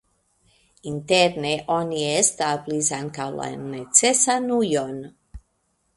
[0.91, 5.01] Interne oni establis ankaŭ la necesan ujon.